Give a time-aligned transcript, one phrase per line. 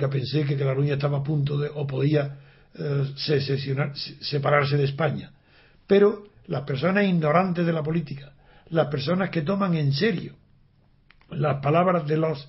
[0.00, 2.38] nunca pensé que Cataluña estaba a punto de, o podía
[2.74, 3.04] eh,
[4.20, 5.30] separarse de España.
[5.86, 8.32] Pero las personas ignorantes de la política,
[8.70, 10.36] las personas que toman en serio
[11.30, 12.48] las palabras de los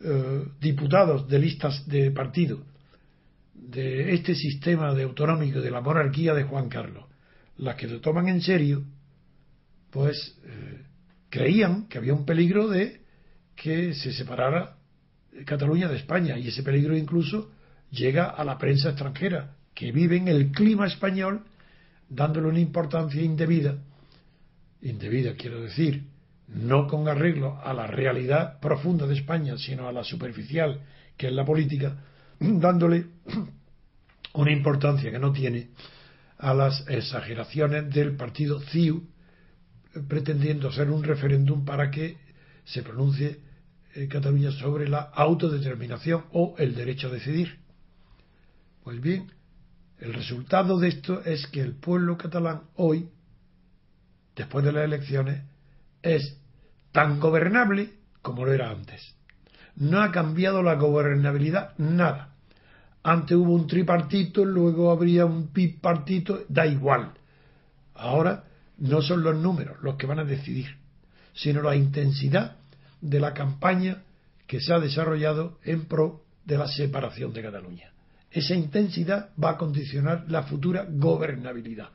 [0.00, 2.62] eh, diputados de listas de partido
[3.54, 7.04] de este sistema de autonómico de la monarquía de Juan Carlos,
[7.56, 8.84] las que lo toman en serio,
[9.90, 10.84] pues eh,
[11.30, 13.00] creían que había un peligro de
[13.56, 14.76] que se separara
[15.44, 17.50] Cataluña de España y ese peligro incluso
[17.90, 21.44] llega a la prensa extranjera que vive en el clima español
[22.08, 23.78] dándole una importancia indebida
[24.82, 26.04] indebida quiero decir
[26.48, 30.80] no con arreglo a la realidad profunda de España sino a la superficial
[31.16, 31.96] que es la política
[32.38, 33.06] dándole
[34.34, 35.68] una importancia que no tiene
[36.38, 39.06] a las exageraciones del partido CIU
[40.08, 42.16] pretendiendo hacer un referéndum para que
[42.64, 43.38] se pronuncie
[44.08, 47.58] Cataluña sobre la autodeterminación o el derecho a decidir.
[48.84, 49.30] Pues bien,
[49.98, 53.10] el resultado de esto es que el pueblo catalán hoy,
[54.34, 55.42] después de las elecciones,
[56.02, 56.38] es
[56.90, 59.14] tan gobernable como lo era antes.
[59.76, 62.34] No ha cambiado la gobernabilidad nada.
[63.02, 67.12] Antes hubo un tripartito, luego habría un bipartito, da igual.
[67.94, 68.44] Ahora
[68.78, 70.78] no son los números los que van a decidir,
[71.34, 72.56] sino la intensidad
[73.02, 74.02] de la campaña
[74.46, 77.92] que se ha desarrollado en pro de la separación de Cataluña.
[78.30, 81.90] Esa intensidad va a condicionar la futura gobernabilidad.